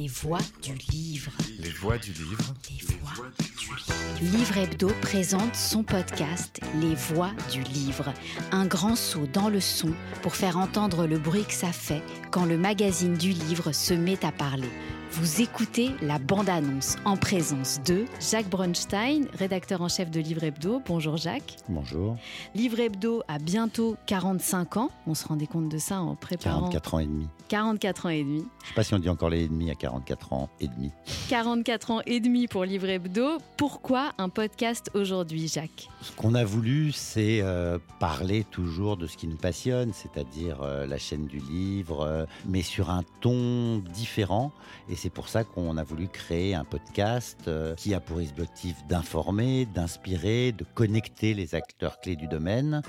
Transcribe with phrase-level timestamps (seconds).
[0.00, 1.30] Les voix du livre.
[1.58, 2.54] Les voix du livre.
[2.70, 4.38] Les voix du livre.
[4.38, 8.14] Livre Hebdo présente son podcast Les voix du livre.
[8.50, 9.92] Un grand saut dans le son
[10.22, 14.24] pour faire entendre le bruit que ça fait quand le magazine du livre se met
[14.24, 14.70] à parler.
[15.12, 20.80] Vous écoutez la bande-annonce en présence de Jacques Bronstein, rédacteur en chef de Livre Hebdo.
[20.86, 21.56] Bonjour Jacques.
[21.68, 22.16] Bonjour.
[22.54, 24.90] Livre Hebdo a bientôt 45 ans.
[25.08, 26.68] On se rendait compte de ça en préparant.
[26.68, 27.28] 44 ans et demi.
[27.48, 28.44] 44 ans et demi.
[28.62, 30.92] Je sais pas si on dit encore les ennemis à 44 ans et demi.
[31.28, 33.38] 44 ans et demi pour Livre Hebdo.
[33.56, 35.88] Pourquoi un podcast aujourd'hui, Jacques?
[36.02, 40.86] Ce qu'on a voulu, c'est euh, parler toujours de ce qui nous passionne, c'est-à-dire euh,
[40.86, 44.52] la chaîne du livre, euh, mais sur un ton différent.
[44.88, 48.76] Et c'est pour ça qu'on a voulu créer un podcast euh, qui a pour objectif
[48.86, 52.82] d'informer, d'inspirer, de connecter les acteurs clés du domaine.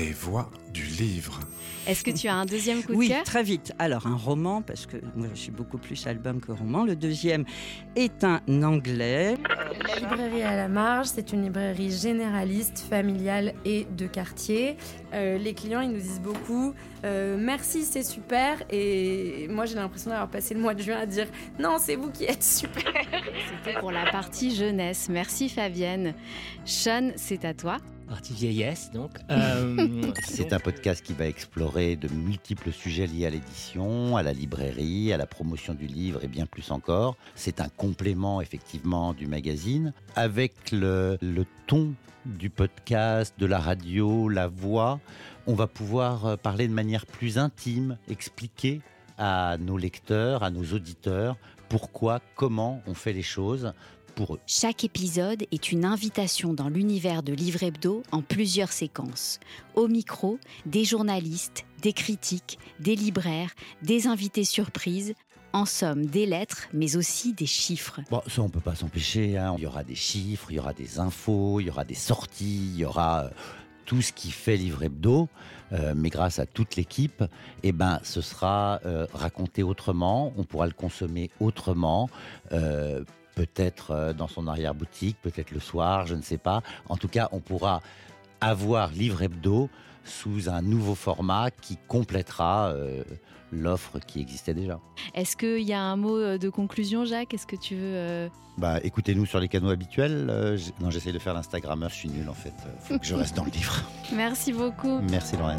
[0.00, 1.40] Les voix du livre.
[1.86, 3.22] Est-ce que tu as un deuxième coup de Oui, cœur?
[3.22, 3.74] très vite.
[3.78, 6.86] Alors, un roman, parce que moi, je suis beaucoup plus album que roman.
[6.86, 7.44] Le deuxième
[7.96, 9.34] est un anglais.
[9.86, 14.78] La librairie à la marge, c'est une librairie généraliste, familiale et de quartier.
[15.12, 16.72] Euh, les clients, ils nous disent beaucoup
[17.04, 18.62] euh, merci, c'est super.
[18.70, 21.26] Et moi, j'ai l'impression d'avoir passé le mois de juin à dire
[21.58, 22.84] non, c'est vous qui êtes super.
[23.64, 25.08] C'était pour la partie jeunesse.
[25.10, 26.14] Merci Fabienne.
[26.64, 27.76] Sean, c'est à toi.
[28.10, 29.20] Partie vieillesse, donc.
[29.30, 34.32] Euh, C'est un podcast qui va explorer de multiples sujets liés à l'édition, à la
[34.32, 37.16] librairie, à la promotion du livre et bien plus encore.
[37.36, 41.94] C'est un complément effectivement du magazine avec le, le ton
[42.26, 44.98] du podcast, de la radio, la voix.
[45.46, 48.80] On va pouvoir euh, parler de manière plus intime, expliquer
[49.18, 51.36] à nos lecteurs, à nos auditeurs
[51.70, 53.72] pourquoi, comment on fait les choses
[54.10, 54.40] pour eux.
[54.46, 59.40] Chaque épisode est une invitation dans l'univers de Livre Hebdo en plusieurs séquences.
[59.74, 63.50] Au micro, des journalistes, des critiques, des libraires,
[63.82, 65.14] des invités surprises.
[65.52, 67.98] En somme, des lettres, mais aussi des chiffres.
[68.08, 69.36] Bon, ça, on peut pas s'empêcher.
[69.36, 69.56] hein.
[69.58, 72.70] Il y aura des chiffres, il y aura des infos, il y aura des sorties,
[72.72, 73.30] il y aura euh,
[73.84, 75.28] tout ce qui fait Livre Hebdo.
[75.72, 77.24] Euh, mais grâce à toute l'équipe,
[77.64, 80.32] eh ben, ce sera euh, raconté autrement.
[80.36, 82.08] On pourra le consommer autrement.
[82.52, 83.02] euh,
[83.34, 86.62] peut-être euh, dans son arrière-boutique, peut-être le soir, je ne sais pas.
[86.88, 87.80] En tout cas, on pourra
[88.40, 89.68] avoir Livre Hebdo
[90.04, 93.04] sous un nouveau format qui complétera euh,
[93.52, 94.80] l'offre qui existait déjà.
[95.14, 97.34] Est-ce qu'il y a un mot euh, de conclusion, Jacques?
[97.34, 97.80] Est-ce que tu veux...
[97.94, 100.28] euh, Bah, écoutez-nous sur les canaux habituels.
[100.30, 102.54] Euh, non, j'essaie de faire l'Instagrammeur, je suis nul en fait.
[102.80, 103.82] Faut que je reste dans le livre.
[104.12, 105.00] Merci beaucoup.
[105.10, 105.58] Merci Lorraine.